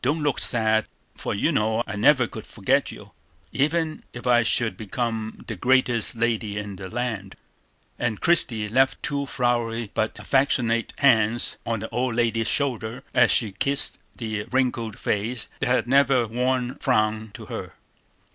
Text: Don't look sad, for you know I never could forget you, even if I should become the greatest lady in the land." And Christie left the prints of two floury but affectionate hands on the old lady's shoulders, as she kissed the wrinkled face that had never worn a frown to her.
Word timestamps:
Don't 0.00 0.22
look 0.22 0.38
sad, 0.38 0.86
for 1.18 1.34
you 1.34 1.52
know 1.52 1.84
I 1.86 1.96
never 1.96 2.26
could 2.26 2.46
forget 2.46 2.90
you, 2.90 3.12
even 3.52 4.04
if 4.14 4.26
I 4.26 4.42
should 4.42 4.74
become 4.74 5.44
the 5.48 5.54
greatest 5.54 6.16
lady 6.16 6.56
in 6.56 6.76
the 6.76 6.88
land." 6.88 7.36
And 7.98 8.18
Christie 8.22 8.70
left 8.70 8.92
the 9.02 9.02
prints 9.02 9.02
of 9.02 9.02
two 9.02 9.26
floury 9.26 9.90
but 9.92 10.18
affectionate 10.18 10.94
hands 10.96 11.58
on 11.66 11.80
the 11.80 11.90
old 11.90 12.14
lady's 12.14 12.48
shoulders, 12.48 13.02
as 13.12 13.30
she 13.30 13.52
kissed 13.52 13.98
the 14.16 14.44
wrinkled 14.50 14.98
face 14.98 15.50
that 15.60 15.66
had 15.66 15.86
never 15.86 16.26
worn 16.26 16.70
a 16.70 16.74
frown 16.76 17.30
to 17.34 17.44
her. 17.44 17.74